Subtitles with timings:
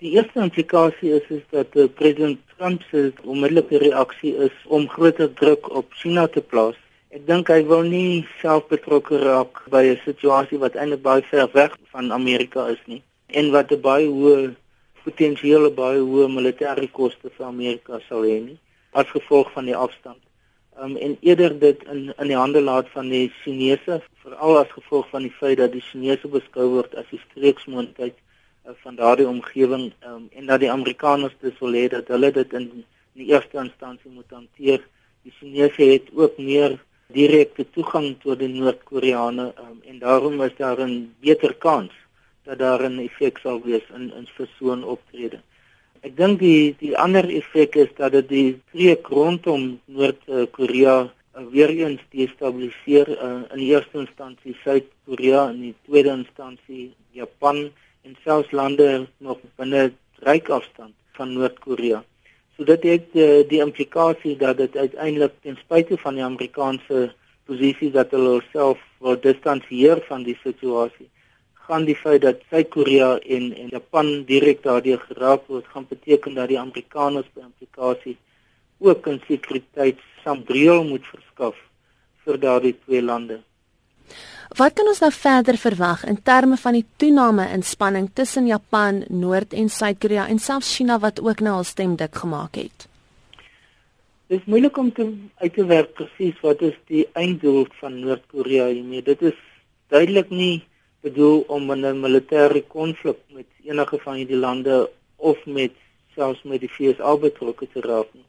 [0.00, 5.30] Die eerste implikasie is is dat uh, president Trump se onmiddellike reaksie is om groter
[5.38, 6.76] druk op China te plaas.
[7.16, 11.48] Ek dink hy wil nie self betrokke raak by 'n situasie wat eintlik baie ver
[11.54, 13.00] weg van Amerika is nie
[13.40, 14.52] en wat 'n baie hoë
[15.06, 18.58] potensiële baie hoë militêre koste vir Amerika sal hê nie
[18.92, 20.20] as gevolg van die afstand.
[20.76, 25.08] Um, en eerder dit in in die hande laat van die Chinese veral as gevolg
[25.08, 28.25] van die feit dat die Chinese beskou word as die streeksmoondheid uh,
[28.74, 32.70] van daardie omgewing um, en dat die Amerikaners dis wil hê dat hulle dit in,
[32.72, 32.84] in
[33.22, 34.82] die eerste instansie moet hanteer.
[35.22, 36.78] Die Chinese het ook meer
[37.14, 41.92] direkte toegang tot die Noord-Koreane um, en daarom is daar 'n beter kans
[42.44, 45.40] dat daar 'n effek sal wees in in versoon optrede.
[46.02, 51.70] Ek dink die die ander effek is dat dit die streek rondom Noord-Korea uh, weer
[51.70, 57.70] eens destabiliseer uh, in eerste instansie Suid-Korea en in die tweede instansie Japan
[58.06, 59.90] en selfs lande nog binne
[60.28, 62.04] reikafstand van Noord-Korea.
[62.56, 67.10] So dit het uh, die implikasie dat dit uiteindelik ten spyte van die Amerikaanse
[67.44, 71.10] posisie dat hulle self wil distansieer van die situasie
[71.66, 76.48] gaan die feit dat Suid-Korea en en Japan direk daardeur geraak word, gaan beteken dat
[76.52, 78.16] die Amerikaners by implikasie
[78.78, 81.56] ook 'n sekuriteitssambreel moet verskaf
[82.24, 83.40] vir daardie twee lande.
[84.56, 89.02] Wat kan ons nou verder verwag in terme van die toename in spanning tussen Japan,
[89.12, 92.86] Noord- en Suid-Korea en selfs China wat ook nou al stem dik gemaak het?
[94.26, 95.04] Dit is moeilik om te
[95.36, 99.02] uit te werk presies wat is die einddoel van Noord-Korea hiermee.
[99.02, 99.36] Dit is
[99.92, 100.64] duidelik nie
[101.04, 105.72] bedoel om in 'n militêre konflik met enige van hierdie lande of met
[106.14, 108.24] selfs met die VSA betrokke te raak nie.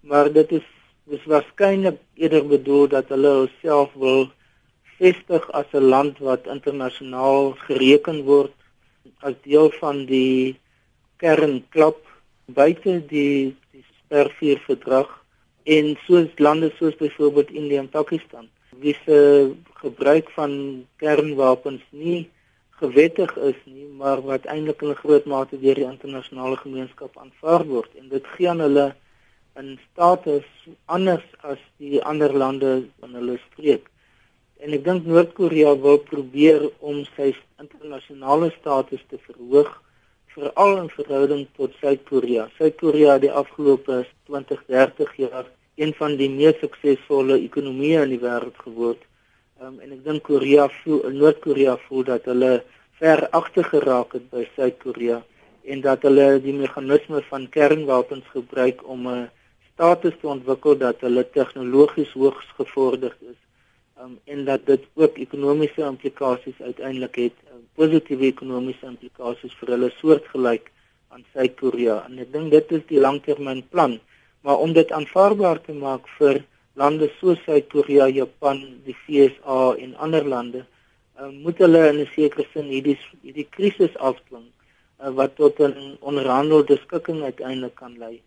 [0.00, 0.66] Maar dit is
[1.04, 4.30] dis waarskynlik eerder bedoel dat hulle self wil
[4.98, 8.54] vestig as 'n land wat internasionaal gereken word
[9.20, 10.58] as deel van die
[11.22, 11.98] kernklub
[12.46, 15.10] buite die die spervuur verdrag
[15.64, 18.48] en soos lande soos byvoorbeeld Indië en Pakistan
[18.80, 19.18] wie se
[19.82, 20.52] gebruik van
[20.96, 22.28] kernwapens nie
[22.80, 27.92] gewettig is nie, maar wat eintlik in groot mate deur die internasionale gemeenskap aanvaar word
[28.00, 28.86] en dit gee aan hulle
[29.56, 30.48] 'n status
[30.84, 32.72] anders as die ander lande
[33.04, 33.85] in hulle streek.
[34.76, 37.30] Ek dink Noord-Korea wil probeer om sy
[37.62, 39.70] internasionale status te verhoog
[40.34, 42.42] veral in verhouding tot Suid-Korea.
[42.58, 45.46] Suid-Korea het die afgelope 20, 30 jaar
[45.80, 49.00] een van die mees suksesvolle ekonomieë in die wêreld geword.
[49.62, 52.52] Um, en ek dink Korea Noord-Korea voel dat hulle
[53.00, 55.22] ver agter geraak het by Suid-Korea
[55.64, 59.24] en dat hulle die meganisme van kernwapens gebruik om 'n
[59.72, 63.40] status te ontwikkel dat hulle tegnologies hoogs gevorderd is.
[63.96, 69.88] Um, en dat dit ook ekonomiese implikasies uiteindelik het, um, positiewe ekonomiese implikasies vir hulle
[70.00, 70.68] soortgelyk
[71.08, 72.02] aan Suid-Korea.
[72.04, 73.96] En ek dink dit is die langtermynplan
[74.46, 76.44] maar om dit aanvaarbaar te maak vir
[76.78, 80.60] lande soos Suid-Korea, Japan, die VSA en ander lande,
[81.18, 85.96] uh, moet hulle in 'n sekere sin hierdie hierdie krisis afdwing uh, wat tot 'n
[86.00, 88.20] onderhandelde skikking uiteindelik kan lei.